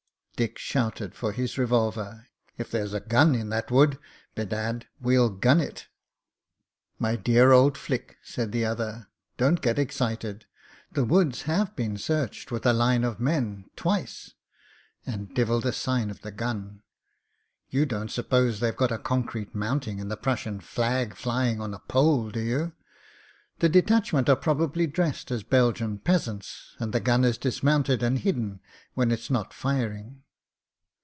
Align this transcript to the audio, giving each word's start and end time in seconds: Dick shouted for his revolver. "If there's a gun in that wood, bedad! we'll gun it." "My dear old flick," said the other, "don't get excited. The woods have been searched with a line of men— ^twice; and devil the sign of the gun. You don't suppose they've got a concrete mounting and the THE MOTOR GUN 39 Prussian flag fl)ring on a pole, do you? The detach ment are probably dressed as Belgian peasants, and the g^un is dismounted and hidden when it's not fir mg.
Dick 0.37 0.57
shouted 0.57 1.13
for 1.13 1.33
his 1.33 1.59
revolver. 1.59 2.25
"If 2.57 2.71
there's 2.71 2.95
a 2.95 2.99
gun 2.99 3.35
in 3.35 3.49
that 3.49 3.69
wood, 3.69 3.99
bedad! 4.33 4.87
we'll 4.99 5.29
gun 5.29 5.59
it." 5.59 5.87
"My 6.97 7.15
dear 7.15 7.51
old 7.51 7.77
flick," 7.77 8.17
said 8.23 8.51
the 8.51 8.65
other, 8.65 9.07
"don't 9.37 9.61
get 9.61 9.77
excited. 9.77 10.47
The 10.91 11.05
woods 11.05 11.43
have 11.43 11.75
been 11.75 11.95
searched 11.97 12.49
with 12.51 12.65
a 12.65 12.73
line 12.73 13.03
of 13.03 13.19
men— 13.19 13.65
^twice; 13.77 14.33
and 15.05 15.31
devil 15.35 15.59
the 15.61 15.71
sign 15.71 16.09
of 16.09 16.21
the 16.21 16.31
gun. 16.31 16.81
You 17.69 17.85
don't 17.85 18.09
suppose 18.09 18.59
they've 18.61 18.75
got 18.75 18.91
a 18.91 18.97
concrete 18.97 19.53
mounting 19.53 20.01
and 20.01 20.09
the 20.09 20.15
THE 20.15 20.21
MOTOR 20.27 20.43
GUN 20.45 20.57
39 20.57 20.57
Prussian 20.57 20.59
flag 20.61 21.13
fl)ring 21.15 21.61
on 21.61 21.75
a 21.75 21.79
pole, 21.87 22.31
do 22.31 22.39
you? 22.39 22.73
The 23.59 23.69
detach 23.69 24.11
ment 24.11 24.27
are 24.27 24.35
probably 24.35 24.87
dressed 24.87 25.29
as 25.29 25.43
Belgian 25.43 25.99
peasants, 25.99 26.73
and 26.79 26.93
the 26.93 26.99
g^un 26.99 27.23
is 27.25 27.37
dismounted 27.37 28.01
and 28.01 28.17
hidden 28.17 28.59
when 28.95 29.11
it's 29.11 29.29
not 29.29 29.53
fir 29.53 29.89
mg. 29.91 30.15